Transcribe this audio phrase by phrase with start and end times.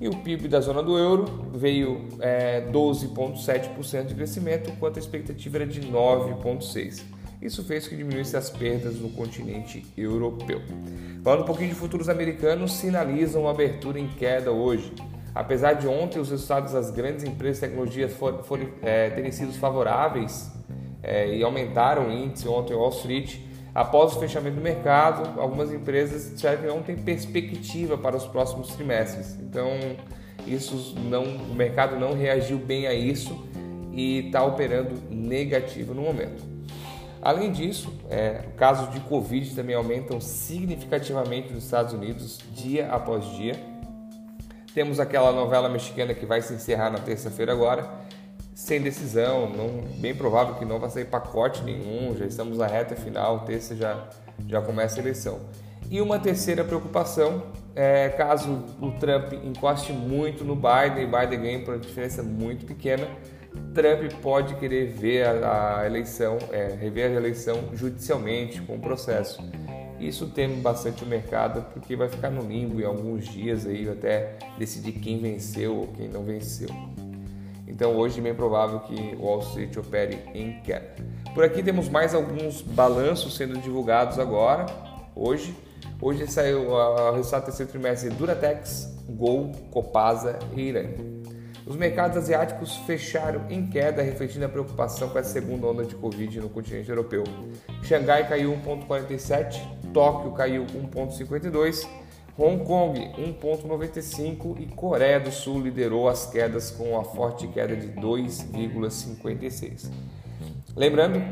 [0.00, 5.58] E o PIB da zona do euro veio é, 12,7% de crescimento, enquanto a expectativa
[5.58, 7.02] era de 9,6%.
[7.42, 10.62] Isso fez que diminuísse as perdas no continente europeu.
[11.24, 14.92] Falando um pouquinho de futuros americanos, sinalizam uma abertura em queda hoje.
[15.34, 19.52] Apesar de ontem os resultados das grandes empresas de tecnologia for, for, é, terem sido
[19.54, 20.52] favoráveis
[21.02, 23.38] é, e aumentaram o índice ontem Wall Street,
[23.74, 28.68] após o fechamento do mercado, algumas empresas disseram que não tem perspectiva para os próximos
[28.68, 29.36] trimestres.
[29.40, 29.68] Então,
[30.46, 33.36] isso não, o mercado não reagiu bem a isso
[33.90, 36.51] e está operando negativo no momento.
[37.22, 43.54] Além disso, é, casos de Covid também aumentam significativamente nos Estados Unidos dia após dia.
[44.74, 47.88] Temos aquela novela mexicana que vai se encerrar na terça-feira agora,
[48.54, 52.96] sem decisão, não, bem provável que não vai sair pacote nenhum, já estamos na reta
[52.96, 54.08] final, terça já,
[54.48, 55.38] já começa a eleição.
[55.88, 57.44] E uma terceira preocupação
[57.74, 63.06] é caso o Trump encoste muito no Biden, Biden ganhe por uma diferença muito pequena,
[63.74, 69.42] Trump pode querer ver a, a eleição, é, rever a eleição judicialmente com o processo.
[69.98, 74.36] Isso teme bastante o mercado porque vai ficar no limbo em alguns dias aí até
[74.58, 76.68] decidir quem venceu ou quem não venceu.
[77.66, 80.94] Então hoje é bem provável que Wall Street opere em queda.
[81.32, 84.66] Por aqui temos mais alguns balanços sendo divulgados agora,
[85.14, 85.54] hoje.
[86.00, 90.84] Hoje saiu o resultado do terceiro trimestre Duratex, Gol, Copasa e Irã.
[91.64, 96.40] Os mercados asiáticos fecharam em queda, refletindo a preocupação com a segunda onda de Covid
[96.40, 97.22] no continente europeu.
[97.82, 99.60] Xangai caiu 1,47,
[99.92, 101.86] Tóquio caiu 1,52,
[102.36, 102.98] Hong Kong
[103.40, 109.88] 1,95 e Coreia do Sul liderou as quedas com a forte queda de 2,56.
[110.74, 111.22] Lembrando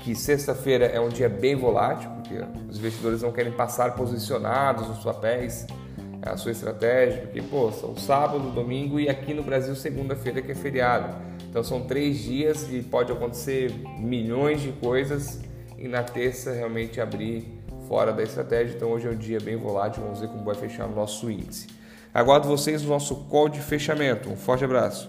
[0.00, 2.34] que sexta-feira é um dia bem volátil, porque
[2.68, 5.66] os investidores não querem passar posicionados nos papéis
[6.22, 10.54] a sua estratégia, porque, pô, são sábado, domingo e aqui no Brasil segunda-feira que é
[10.54, 11.16] feriado.
[11.48, 15.40] Então são três dias e pode acontecer milhões de coisas
[15.78, 18.74] e na terça realmente abrir fora da estratégia.
[18.76, 21.66] Então hoje é um dia bem volátil, vamos ver como vai fechar o nosso índice.
[22.12, 24.30] Aguardo vocês no nosso call de fechamento.
[24.30, 25.08] Um forte abraço.